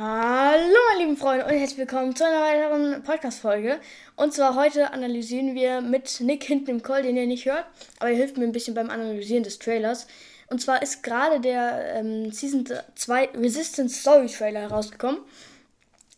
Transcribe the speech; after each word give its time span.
Hallo, 0.00 0.76
meine 0.90 1.00
lieben 1.02 1.16
Freunde, 1.16 1.44
und 1.44 1.50
herzlich 1.50 1.76
willkommen 1.76 2.14
zu 2.14 2.24
einer 2.24 2.40
weiteren 2.40 3.02
Podcast-Folge. 3.02 3.80
Und 4.14 4.32
zwar 4.32 4.54
heute 4.54 4.92
analysieren 4.92 5.56
wir 5.56 5.80
mit 5.80 6.20
Nick 6.20 6.44
hinten 6.44 6.70
im 6.70 6.82
Call, 6.84 7.02
den 7.02 7.16
ihr 7.16 7.26
nicht 7.26 7.46
hört, 7.46 7.64
aber 7.98 8.10
er 8.10 8.16
hilft 8.16 8.36
mir 8.36 8.44
ein 8.44 8.52
bisschen 8.52 8.74
beim 8.74 8.90
Analysieren 8.90 9.42
des 9.42 9.58
Trailers. 9.58 10.06
Und 10.50 10.62
zwar 10.62 10.82
ist 10.82 11.02
gerade 11.02 11.40
der 11.40 11.96
ähm, 11.96 12.30
Season 12.30 12.64
2 12.94 13.30
Resistance 13.30 13.98
Story 13.98 14.28
Trailer 14.28 14.60
herausgekommen. 14.60 15.18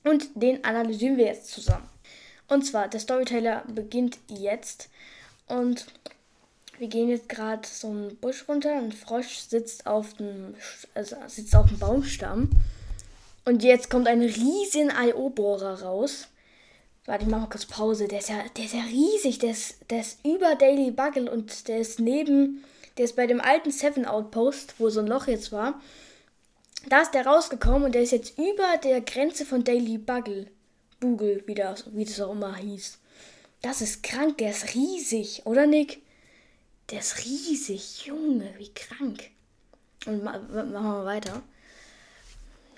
Und 0.05 0.29
den 0.35 0.63
analysieren 0.63 1.17
wir 1.17 1.25
jetzt 1.25 1.49
zusammen. 1.51 1.89
Und 2.49 2.67
zwar, 2.67 2.87
der 2.87 3.01
Storyteller 3.01 3.65
beginnt 3.67 4.19
jetzt. 4.29 4.91
Und 5.47 5.87
wir 6.77 6.89
gehen 6.89 7.09
jetzt 7.09 7.31
gerade 7.31 7.67
so 7.67 7.89
einen 7.89 8.15
Busch 8.19 8.47
runter. 8.47 8.75
Ein 8.75 8.93
Frosch 8.93 9.39
sitzt 9.39 9.87
auf 9.87 10.13
dem, 10.19 10.55
also 10.95 11.17
sitzt 11.29 11.57
auf 11.57 11.69
dem 11.69 11.79
Baumstamm. 11.79 12.51
Und 13.51 13.65
jetzt 13.65 13.91
kommt 13.91 14.07
ein 14.07 14.23
riesen 14.23 14.93
IO-Bohrer 14.97 15.83
raus. 15.83 16.29
Warte, 17.05 17.25
ich 17.25 17.29
mach 17.29 17.41
mal 17.41 17.49
kurz 17.49 17.67
Pause. 17.67 18.07
Der 18.07 18.21
ist 18.21 18.29
ja, 18.29 18.45
der 18.57 18.65
ist 18.65 18.75
ja 18.75 18.83
riesig. 18.83 19.41
Der 19.41 19.51
ist, 19.51 19.91
der 19.91 20.03
ist 20.03 20.25
über 20.25 20.55
Daily 20.55 20.93
Bugle 20.93 21.29
und 21.29 21.67
der 21.67 21.81
ist 21.81 21.99
neben, 21.99 22.63
der 22.97 23.07
ist 23.07 23.17
bei 23.17 23.27
dem 23.27 23.41
alten 23.41 23.73
Seven 23.73 24.07
Outpost, 24.07 24.75
wo 24.79 24.89
so 24.89 25.01
ein 25.01 25.09
Loch 25.09 25.27
jetzt 25.27 25.51
war. 25.51 25.81
Da 26.89 27.03
ist 27.03 27.13
der 27.13 27.27
rausgekommen 27.27 27.83
und 27.83 27.97
der 27.97 28.03
ist 28.03 28.13
jetzt 28.13 28.39
über 28.39 28.77
der 28.85 29.01
Grenze 29.01 29.45
von 29.45 29.65
Daily 29.65 29.99
Bugle. 29.99 30.47
Bugel, 31.01 31.43
wie 31.47 31.57
das, 31.57 31.87
wie 31.93 32.05
das 32.05 32.21
auch 32.21 32.31
immer 32.31 32.55
hieß. 32.55 33.01
Das 33.63 33.81
ist 33.81 34.05
krank, 34.05 34.39
der 34.39 34.51
ist 34.51 34.77
riesig, 34.77 35.43
oder 35.45 35.67
Nick? 35.67 36.03
Der 36.91 37.01
ist 37.01 37.19
riesig, 37.25 38.07
Junge, 38.07 38.55
wie 38.59 38.73
krank. 38.73 39.25
Und 40.07 40.23
machen 40.23 40.53
wir 40.53 41.05
weiter. 41.05 41.43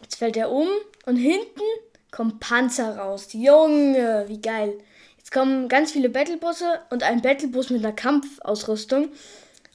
Jetzt 0.03 0.17
fällt 0.17 0.37
er 0.37 0.51
um 0.51 0.69
und 1.07 1.17
hinten 1.17 1.63
kommt 2.11 2.41
Panzer 2.41 2.99
raus. 2.99 3.29
Junge, 3.33 4.25
wie 4.29 4.41
geil. 4.41 4.79
Jetzt 5.17 5.33
kommen 5.33 5.69
ganz 5.69 5.93
viele 5.93 6.11
Battlebusse 6.11 6.81
und 6.91 7.03
ein 7.03 7.23
Battlebus 7.23 7.71
mit 7.71 7.85
einer 7.85 7.95
Kampfausrüstung 7.95 9.09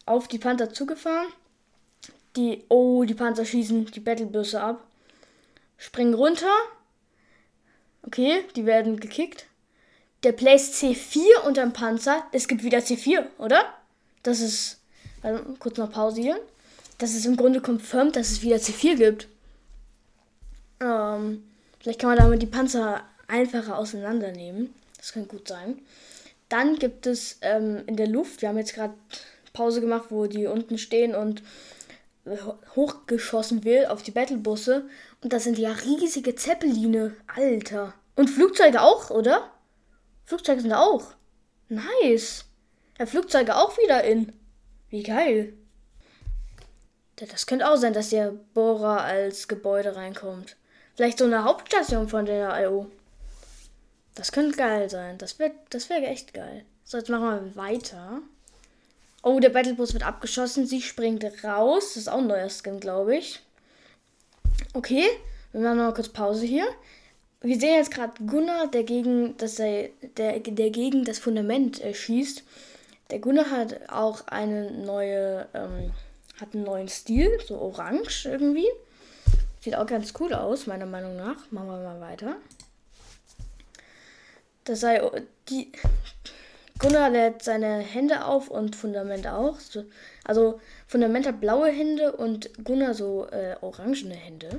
auf 0.06 0.28
die 0.28 0.38
Panther 0.38 0.72
zugefahren. 0.72 1.28
Die, 2.36 2.64
oh, 2.70 3.04
die 3.04 3.16
Panzer 3.16 3.46
schießen 3.46 3.88
die 3.88 4.00
Battlebusse 4.00 4.62
ab. 4.62 4.84
Springen 5.78 6.14
runter. 6.14 6.52
Okay, 8.04 8.44
die 8.56 8.66
werden 8.66 9.00
gekickt. 9.00 9.48
Der 10.23 10.32
placed 10.32 10.76
C4 10.76 11.46
unterm 11.46 11.73
Panzer. 11.73 12.23
Es 12.32 12.48
gibt 12.48 12.64
wieder 12.64 12.80
C4, 12.80 13.26
oder? 13.38 13.62
Das 14.23 14.40
ist. 14.40 14.82
Also, 15.23 15.44
kurz 15.60 15.78
noch 15.78 15.92
pausieren. 15.92 16.40
Das 16.98 17.14
ist 17.14 17.26
im 17.26 17.38
Grunde 17.38 17.62
confirmed, 17.62 18.16
dass 18.16 18.32
es 18.32 18.42
wieder 18.42 18.58
C4 18.58 18.96
gibt. 18.96 19.28
Ähm, 20.80 21.44
vielleicht 21.80 22.00
kann 22.00 22.09
man 22.09 22.17
damit 22.17 22.42
die 22.42 22.47
Panzer 22.47 23.03
einfacher 23.28 23.78
auseinandernehmen. 23.78 24.73
Das 24.97 25.14
kann 25.14 25.28
gut 25.28 25.47
sein. 25.47 25.81
Dann 26.50 26.78
gibt 26.80 27.06
es 27.06 27.38
ähm, 27.42 27.83
in 27.88 27.97
der 27.97 28.08
Luft, 28.08 28.42
wir 28.42 28.50
haben 28.50 28.58
jetzt 28.58 28.73
gerade 28.73 28.94
Pause 29.53 29.81
gemacht, 29.81 30.05
wo 30.09 30.28
die 30.28 30.45
unten 30.45 30.78
stehen 30.78 31.16
und 31.16 31.42
hochgeschossen 32.75 33.64
wird 33.64 33.89
auf 33.89 34.03
die 34.03 34.11
Battlebusse. 34.11 34.88
Und 35.22 35.33
das 35.33 35.44
sind 35.44 35.58
ja 35.58 35.72
riesige 35.72 36.36
Zeppeline. 36.36 37.16
Alter. 37.33 37.94
Und 38.16 38.30
Flugzeuge 38.30 38.81
auch, 38.81 39.09
oder? 39.09 39.52
Flugzeuge 40.25 40.61
sind 40.61 40.73
auch. 40.73 41.14
Nice. 41.70 42.45
Ja, 43.00 43.05
Flugzeuge 43.05 43.55
auch 43.55 43.78
wieder 43.78 44.03
in. 44.03 44.33
Wie 44.89 45.03
geil. 45.03 45.53
Das 47.16 47.48
könnte 47.48 47.70
auch 47.70 47.78
sein, 47.78 47.94
dass 47.94 48.09
der 48.09 48.31
Bohrer 48.53 49.02
als 49.02 49.48
Gebäude 49.48 49.95
reinkommt. 49.95 50.55
Vielleicht 50.98 51.20
so 51.20 51.26
eine 51.26 51.44
Hauptstation 51.44 52.09
von 52.09 52.26
der 52.26 52.59
IO. 52.64 52.88
Das 54.16 54.31
könnte 54.31 54.58
geil 54.58 54.90
sein. 54.90 55.20
Das 55.20 55.38
wäre 55.38 55.52
das 55.70 55.92
wär 55.92 55.98
echt 56.09 56.34
geil. 56.34 56.66
So, 56.84 56.98
jetzt 56.98 57.09
machen 57.09 57.54
wir 57.54 57.56
weiter. 57.56 58.22
Oh, 59.22 59.39
der 59.39 59.49
Battlebus 59.49 59.94
wird 59.94 60.02
abgeschossen. 60.02 60.66
Sie 60.66 60.82
springt 60.82 61.23
raus. 61.44 61.89
Das 61.89 61.98
ist 61.98 62.08
auch 62.08 62.17
ein 62.17 62.26
neuer 62.26 62.49
Skin, 62.49 62.80
glaube 62.80 63.16
ich. 63.16 63.42
Okay, 64.73 65.05
wir 65.52 65.61
machen 65.61 65.77
noch 65.77 65.94
kurz 65.94 66.10
Pause 66.10 66.48
hier. 66.48 66.66
Wir 67.42 67.60
sehen 67.60 67.76
jetzt 67.76 67.92
gerade 67.92 68.14
Gunnar, 68.26 68.66
der 68.66 68.83
gegen 68.83 69.38
das, 69.38 69.58
der, 69.58 69.89
der 70.02 70.70
gegen 70.72 71.05
das 71.05 71.20
Fundament 71.20 71.80
äh, 71.80 71.93
schießt. 71.93 72.43
Der 73.11 73.20
Gunnar 73.20 73.52
hat 73.52 73.88
auch 73.89 74.26
eine 74.26 74.72
neue, 74.72 75.48
ähm, 75.54 75.92
hat 76.42 76.55
einen 76.55 76.64
neuen 76.64 76.88
Stil, 76.88 77.30
so 77.45 77.60
orange 77.60 78.26
irgendwie. 78.26 78.67
Sieht 79.60 79.76
auch 79.76 79.88
ganz 79.88 80.14
cool 80.20 80.34
aus, 80.34 80.68
meiner 80.68 80.86
Meinung 80.86 81.16
nach. 81.16 81.52
Machen 81.52 81.68
wir 81.68 81.78
mal 81.78 82.00
weiter. 82.00 82.36
Das 84.64 84.82
sei 84.82 85.02
die. 85.50 85.72
Gunnar 86.80 87.10
lädt 87.10 87.42
seine 87.42 87.80
Hände 87.80 88.26
auf 88.26 88.50
und 88.50 88.76
Fundament 88.76 89.26
auch. 89.28 89.60
So, 89.60 89.86
also 90.23 90.60
Fundament 90.88 91.26
hat 91.26 91.42
blaue 91.42 91.70
Hände 91.70 92.12
und 92.12 92.64
Gunnar 92.64 92.94
so 92.94 93.28
äh, 93.32 93.56
orangene 93.62 94.14
Hände. 94.14 94.50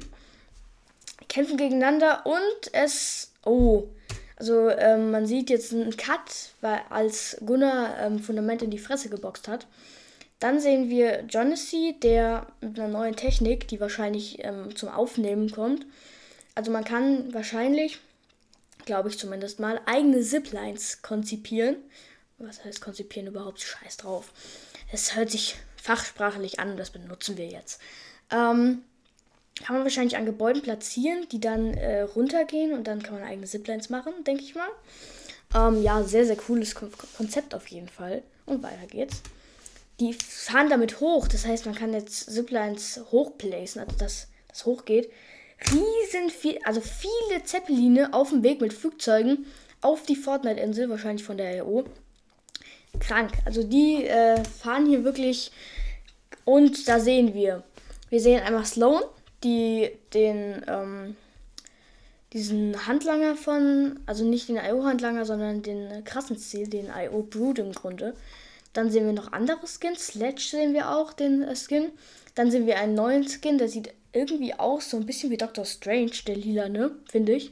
Kämpfen 1.28 1.56
gegeneinander 1.56 2.26
und 2.26 2.72
es. 2.72 3.32
Oh. 3.44 3.84
Also 4.36 4.70
ähm, 4.70 5.10
man 5.10 5.26
sieht 5.26 5.50
jetzt 5.50 5.72
einen 5.72 5.96
Cut, 5.96 6.52
weil 6.60 6.80
als 6.90 7.36
Gunnar 7.44 7.98
ähm, 8.00 8.18
Fundament 8.20 8.62
in 8.62 8.70
die 8.70 8.78
Fresse 8.78 9.08
geboxt 9.08 9.48
hat. 9.48 9.66
Dann 10.38 10.60
sehen 10.60 10.88
wir 10.88 11.22
Jonassy, 11.22 11.96
der 12.00 12.46
mit 12.60 12.78
einer 12.78 12.88
neuen 12.88 13.16
Technik, 13.16 13.66
die 13.68 13.80
wahrscheinlich 13.80 14.44
ähm, 14.44 14.74
zum 14.76 14.88
Aufnehmen 14.88 15.50
kommt. 15.50 15.84
Also 16.54 16.70
man 16.70 16.84
kann 16.84 17.34
wahrscheinlich, 17.34 17.98
glaube 18.84 19.08
ich 19.08 19.18
zumindest 19.18 19.58
mal, 19.58 19.80
eigene 19.86 20.20
Ziplines 20.22 21.02
konzipieren. 21.02 21.76
Was 22.38 22.64
heißt 22.64 22.80
konzipieren 22.80 23.26
überhaupt? 23.26 23.60
Scheiß 23.60 23.96
drauf. 23.96 24.32
Es 24.92 25.16
hört 25.16 25.30
sich 25.30 25.56
fachsprachlich 25.76 26.60
an 26.60 26.72
und 26.72 26.76
das 26.76 26.90
benutzen 26.90 27.36
wir 27.36 27.48
jetzt. 27.48 27.80
Ähm, 28.30 28.82
kann 29.64 29.74
man 29.74 29.82
wahrscheinlich 29.82 30.16
an 30.16 30.24
Gebäuden 30.24 30.62
platzieren, 30.62 31.26
die 31.32 31.40
dann 31.40 31.74
äh, 31.74 32.02
runtergehen 32.02 32.72
und 32.72 32.86
dann 32.86 33.02
kann 33.02 33.14
man 33.14 33.24
eigene 33.24 33.46
Ziplines 33.46 33.90
machen, 33.90 34.12
denke 34.24 34.44
ich 34.44 34.54
mal. 34.54 34.68
Ähm, 35.52 35.82
ja, 35.82 36.04
sehr, 36.04 36.26
sehr 36.26 36.36
cooles 36.36 36.76
Konzept 37.16 37.56
auf 37.56 37.66
jeden 37.66 37.88
Fall. 37.88 38.22
Und 38.46 38.62
weiter 38.62 38.86
geht's 38.86 39.20
die 40.00 40.12
fahren 40.12 40.70
damit 40.70 41.00
hoch. 41.00 41.28
Das 41.28 41.46
heißt, 41.46 41.66
man 41.66 41.74
kann 41.74 41.92
jetzt 41.92 42.32
Ziplines 42.32 43.00
hochplacen, 43.10 43.82
also 43.82 43.96
dass 43.96 44.28
das 44.48 44.64
hochgeht. 44.64 45.10
Riesen 45.70 46.30
viel, 46.30 46.58
also 46.64 46.80
viele 46.80 47.42
Zeppeline 47.44 48.12
auf 48.12 48.30
dem 48.30 48.42
Weg 48.42 48.60
mit 48.60 48.72
Flugzeugen 48.72 49.46
auf 49.80 50.04
die 50.04 50.16
Fortnite-Insel, 50.16 50.88
wahrscheinlich 50.88 51.24
von 51.24 51.36
der 51.36 51.66
EU. 51.66 51.82
Krank. 53.00 53.32
Also 53.44 53.62
die 53.62 54.04
äh, 54.04 54.42
fahren 54.44 54.86
hier 54.86 55.04
wirklich. 55.04 55.50
Und 56.44 56.88
da 56.88 56.98
sehen 57.00 57.34
wir. 57.34 57.62
Wir 58.08 58.20
sehen 58.20 58.42
einmal 58.42 58.64
Sloan, 58.64 59.02
die 59.44 59.90
den 60.14 60.64
ähm, 60.66 61.16
diesen 62.32 62.86
Handlanger 62.86 63.36
von, 63.36 64.00
also 64.06 64.24
nicht 64.24 64.48
den 64.48 64.56
IO-Handlanger, 64.56 65.24
sondern 65.24 65.62
den 65.62 66.04
krassen 66.04 66.38
Ziel, 66.38 66.68
den 66.68 66.88
IO 66.94 67.22
Brood 67.22 67.58
im 67.58 67.72
Grunde. 67.72 68.14
Dann 68.78 68.92
sehen 68.92 69.06
wir 69.06 69.12
noch 69.12 69.32
andere 69.32 69.66
Skins. 69.66 70.06
Sledge 70.06 70.50
sehen 70.52 70.72
wir 70.72 70.90
auch, 70.90 71.12
den 71.12 71.42
äh, 71.42 71.56
Skin. 71.56 71.90
Dann 72.36 72.52
sehen 72.52 72.68
wir 72.68 72.78
einen 72.78 72.94
neuen 72.94 73.26
Skin, 73.26 73.58
der 73.58 73.68
sieht 73.68 73.92
irgendwie 74.12 74.54
aus 74.54 74.90
so 74.90 74.98
ein 74.98 75.04
bisschen 75.04 75.32
wie 75.32 75.36
Doctor 75.36 75.64
Strange, 75.64 76.12
der 76.28 76.36
lila, 76.36 76.68
ne? 76.68 76.92
Finde 77.10 77.32
ich. 77.32 77.50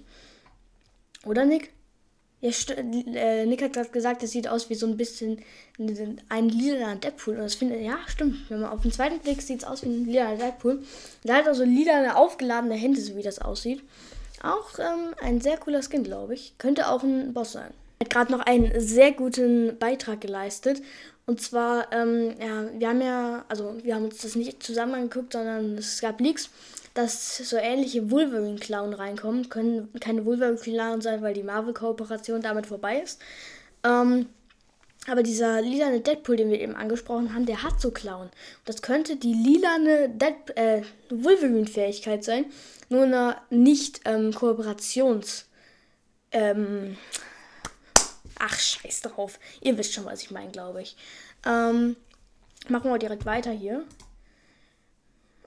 Oder 1.25 1.45
Nick? 1.45 1.73
Ja, 2.41 2.51
äh, 2.77 3.45
Nick 3.45 3.61
hat 3.61 3.73
gerade 3.73 3.89
gesagt, 3.89 4.23
das 4.23 4.31
sieht 4.31 4.47
aus 4.47 4.71
wie 4.71 4.77
so 4.77 4.87
ein 4.87 4.97
bisschen 4.97 5.43
ein 6.29 6.49
lila 6.49 6.95
Deadpool. 6.95 7.35
Und 7.35 7.43
das 7.43 7.57
finde 7.57 7.81
ja, 7.81 7.99
stimmt. 8.07 8.49
Wenn 8.49 8.61
man 8.61 8.71
auf 8.71 8.83
den 8.83 8.93
zweiten 8.93 9.19
Blick 9.19 9.43
sieht 9.43 9.65
es 9.65 9.69
aus 9.69 9.83
wie 9.83 9.89
ein 9.89 10.05
lila 10.05 10.37
Deadpool. 10.37 10.85
Der 11.25 11.35
hat 11.35 11.49
auch 11.49 11.55
so 11.55 11.65
lila 11.65 12.15
aufgeladene 12.15 12.77
Hände, 12.77 13.01
so 13.01 13.17
wie 13.17 13.23
das 13.23 13.41
aussieht. 13.41 13.83
Auch 14.45 14.79
ähm, 14.79 15.13
ein 15.21 15.41
sehr 15.41 15.57
cooler 15.57 15.83
Skin, 15.83 16.05
glaube 16.05 16.35
ich. 16.35 16.57
Könnte 16.59 16.89
auch 16.89 17.03
ein 17.03 17.35
Boss 17.35 17.51
sein 17.51 17.75
hat 18.01 18.11
gerade 18.11 18.33
noch 18.33 18.41
einen 18.41 18.79
sehr 18.81 19.13
guten 19.13 19.79
Beitrag 19.79 20.21
geleistet. 20.21 20.83
Und 21.27 21.41
zwar, 21.41 21.93
ähm, 21.93 22.35
ja, 22.41 22.67
wir 22.79 22.89
haben 22.89 23.01
ja, 23.01 23.45
also 23.49 23.75
wir 23.83 23.95
haben 23.95 24.05
uns 24.05 24.19
das 24.23 24.37
nicht 24.37 24.63
zusammen 24.63 24.95
angeguckt, 24.95 25.33
sondern 25.33 25.77
es 25.77 26.01
gab 26.01 26.21
Leaks, 26.21 26.51
dass 26.95 27.37
so 27.39 27.57
ähnliche 27.57 28.11
Wolverine-Clown 28.11 28.95
reinkommen. 28.95 29.49
Können 29.49 29.93
keine 30.01 30.25
Wolverine-Clown 30.25 31.01
sein, 31.01 31.23
weil 31.23 31.35
die 31.35 31.43
Marvel-Kooperation 31.43 32.43
damit 32.43 32.67
vorbei 32.67 33.01
ist. 33.01 33.21
Ähm, 33.83 34.27
aber 35.09 35.23
dieser 35.23 35.63
lilane 35.63 36.01
Deadpool, 36.01 36.37
den 36.37 36.51
wir 36.51 36.61
eben 36.61 36.75
angesprochen 36.75 37.35
haben, 37.35 37.47
der 37.47 37.63
hat 37.63 37.81
so 37.81 37.91
Clown. 37.91 38.31
Das 38.65 38.83
könnte 38.83 39.17
die 39.17 39.35
lilane 39.35 40.09
Dead 40.11 40.57
äh, 40.57 40.83
Wolverine-Fähigkeit 41.11 42.25
sein, 42.25 42.47
nur 42.89 43.03
eine 43.03 43.37
nicht 43.51 44.01
ähm, 44.05 44.31
Kooperations- 44.31 45.45
ähm, 46.33 46.97
Ach, 48.39 48.59
scheiß 48.59 49.03
drauf. 49.03 49.39
Ihr 49.61 49.77
wisst 49.79 49.95
schon, 49.95 50.05
was 50.05 50.23
ich 50.23 50.31
meine, 50.31 50.51
glaube 50.51 50.83
ich. 50.83 50.97
Ähm, 51.47 51.97
machen 52.69 52.91
wir 52.91 52.99
direkt 52.99 53.27
weiter 53.27 53.51
hier. 53.51 53.85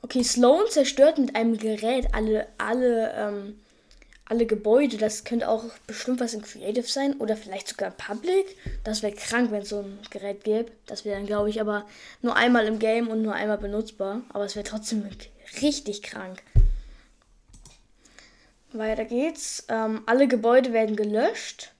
Okay, 0.01 0.23
Sloan 0.23 0.65
zerstört 0.69 1.17
mit 1.17 1.35
einem 1.35 1.57
Gerät 1.57 2.13
alle, 2.13 2.47
alle, 2.57 3.13
ähm, 3.15 3.59
alle 4.25 4.45
Gebäude. 4.45 4.97
Das 4.97 5.23
könnte 5.23 5.49
auch 5.49 5.65
bestimmt 5.87 6.19
was 6.19 6.33
in 6.33 6.41
Creative 6.41 6.87
sein 6.87 7.15
oder 7.19 7.35
vielleicht 7.35 7.67
sogar 7.67 7.91
Public. 7.91 8.55
Das 8.83 9.03
wäre 9.03 9.13
krank, 9.13 9.51
wenn 9.51 9.61
es 9.61 9.69
so 9.69 9.79
ein 9.79 9.99
Gerät 10.09 10.43
gäbe. 10.43 10.71
Das 10.85 11.03
wäre 11.03 11.17
dann, 11.17 11.27
glaube 11.27 11.49
ich, 11.49 11.59
aber 11.59 11.85
nur 12.21 12.35
einmal 12.35 12.65
im 12.65 12.79
Game 12.79 13.09
und 13.09 13.21
nur 13.21 13.33
einmal 13.33 13.57
benutzbar. 13.57 14.21
Aber 14.29 14.45
es 14.45 14.55
wäre 14.55 14.65
trotzdem 14.65 15.07
richtig 15.61 16.01
krank. 16.01 16.41
Weiter 18.71 19.05
geht's. 19.05 19.65
Ähm, 19.67 20.03
alle 20.05 20.27
Gebäude 20.27 20.73
werden 20.73 20.95
gelöscht. 20.95 21.73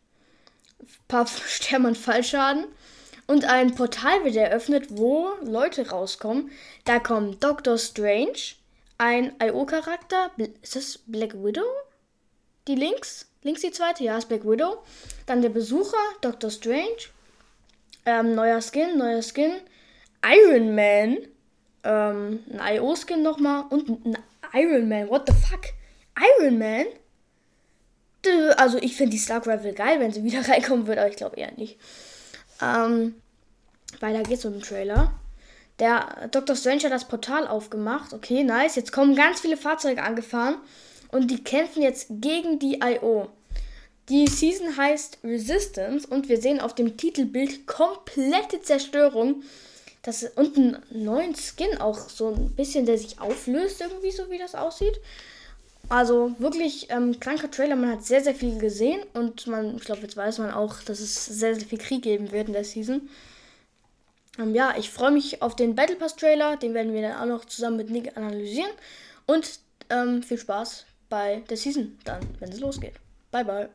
Paar 1.09 1.27
sterben 1.27 1.87
an 1.87 1.95
Fallschaden. 1.95 2.67
Und 3.27 3.43
ein 3.45 3.75
Portal 3.75 4.23
wird 4.23 4.37
eröffnet, 4.37 4.87
wo 4.89 5.29
Leute 5.43 5.89
rauskommen. 5.89 6.51
Da 6.85 6.99
kommt 6.99 7.43
Doctor 7.43 7.77
Strange, 7.77 8.55
ein 8.97 9.33
IO-Charakter. 9.41 10.31
Ist 10.61 10.75
das 10.75 10.99
Black 11.05 11.33
Widow? 11.33 11.65
Die 12.67 12.75
links? 12.75 13.27
Links 13.41 13.61
die 13.61 13.71
zweite? 13.71 14.03
Ja, 14.03 14.17
ist 14.17 14.29
Black 14.29 14.45
Widow. 14.45 14.83
Dann 15.25 15.41
der 15.41 15.49
Besucher, 15.49 15.97
Doctor 16.21 16.49
Strange. 16.49 17.09
Ähm, 18.05 18.35
neuer 18.35 18.61
Skin, 18.61 18.97
neuer 18.97 19.21
Skin. 19.21 19.61
Iron 20.23 20.75
Man. 20.75 21.17
Ähm, 21.83 22.43
ein 22.57 22.77
IO-Skin 22.77 23.21
nochmal. 23.23 23.65
Und 23.69 24.05
ein 24.05 24.17
Iron 24.53 24.87
Man. 24.87 25.09
What 25.09 25.27
the 25.27 25.33
fuck? 25.33 25.65
Iron 26.39 26.57
Man? 26.59 26.85
Also 28.57 28.77
ich 28.77 28.95
finde 28.95 29.11
die 29.11 29.19
Stark 29.19 29.47
Rifle 29.47 29.73
geil, 29.73 29.99
wenn 29.99 30.11
sie 30.11 30.23
wieder 30.23 30.47
reinkommen 30.47 30.87
wird, 30.87 30.99
aber 30.99 31.09
ich 31.09 31.15
glaube 31.15 31.37
eher 31.37 31.51
nicht. 31.53 31.77
Ähm, 32.61 33.15
weiter 33.99 34.23
geht's 34.23 34.43
mit 34.43 34.55
dem 34.55 34.61
Trailer. 34.61 35.13
Der 35.79 36.27
Dr. 36.31 36.55
Strange 36.55 36.83
hat 36.83 36.91
das 36.91 37.07
Portal 37.07 37.47
aufgemacht. 37.47 38.13
Okay, 38.13 38.43
nice. 38.43 38.75
Jetzt 38.75 38.91
kommen 38.91 39.15
ganz 39.15 39.39
viele 39.39 39.55
Fahrzeuge 39.55 40.03
angefahren 40.03 40.57
und 41.11 41.31
die 41.31 41.43
kämpfen 41.43 41.81
jetzt 41.81 42.07
gegen 42.09 42.59
die 42.59 42.81
IO. 42.83 43.29
Die 44.09 44.27
Season 44.27 44.75
heißt 44.75 45.19
Resistance 45.23 46.07
und 46.07 46.29
wir 46.29 46.41
sehen 46.41 46.59
auf 46.59 46.75
dem 46.75 46.97
Titelbild 46.97 47.67
komplette 47.67 48.61
Zerstörung. 48.61 49.43
Das 50.01 50.23
und 50.23 50.57
einen 50.57 50.77
neuen 50.89 51.35
Skin 51.35 51.79
auch 51.79 52.09
so 52.09 52.29
ein 52.29 52.55
bisschen, 52.55 52.85
der 52.85 52.97
sich 52.97 53.21
auflöst, 53.21 53.81
irgendwie 53.81 54.11
so 54.11 54.29
wie 54.29 54.37
das 54.37 54.55
aussieht. 54.55 54.99
Also 55.89 56.35
wirklich 56.37 56.87
ähm, 56.91 57.19
kranker 57.19 57.49
Trailer. 57.49 57.75
Man 57.75 57.91
hat 57.91 58.05
sehr, 58.05 58.23
sehr 58.23 58.35
viel 58.35 58.59
gesehen 58.59 59.01
und 59.13 59.47
man, 59.47 59.75
ich 59.75 59.83
glaube, 59.83 60.01
jetzt 60.01 60.15
weiß 60.15 60.37
man 60.37 60.51
auch, 60.51 60.81
dass 60.83 60.99
es 60.99 61.25
sehr, 61.25 61.55
sehr 61.55 61.67
viel 61.67 61.79
Krieg 61.79 62.03
geben 62.03 62.31
wird 62.31 62.47
in 62.47 62.53
der 62.53 62.63
Season. 62.63 63.09
Ähm, 64.37 64.53
ja, 64.53 64.75
ich 64.77 64.91
freue 64.91 65.11
mich 65.11 65.41
auf 65.41 65.55
den 65.55 65.75
Battle 65.75 65.95
Pass 65.95 66.15
Trailer. 66.15 66.57
Den 66.57 66.75
werden 66.75 66.93
wir 66.93 67.01
dann 67.01 67.19
auch 67.19 67.25
noch 67.25 67.45
zusammen 67.45 67.77
mit 67.77 67.89
Nick 67.89 68.15
analysieren. 68.15 68.71
Und 69.25 69.59
ähm, 69.89 70.21
viel 70.21 70.37
Spaß 70.37 70.85
bei 71.09 71.43
der 71.49 71.57
Season 71.57 71.97
dann, 72.05 72.21
wenn 72.39 72.51
es 72.51 72.59
losgeht. 72.59 72.93
Bye, 73.31 73.45
bye. 73.45 73.69